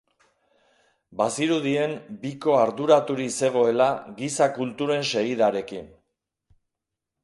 Bazirudien 1.19 1.93
Vico 2.25 2.57
arduraturik 2.63 3.37
zegoela 3.45 3.93
giza 4.23 4.51
kulturen 4.61 5.11
segidarekin. 5.15 5.91